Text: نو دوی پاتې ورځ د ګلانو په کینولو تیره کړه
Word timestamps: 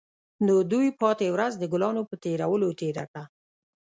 نو 0.45 0.55
دوی 0.71 0.87
پاتې 1.01 1.27
ورځ 1.35 1.53
د 1.57 1.63
ګلانو 1.73 2.01
په 2.09 2.15
کینولو 2.23 2.69
تیره 2.79 3.03
کړه 3.09 3.23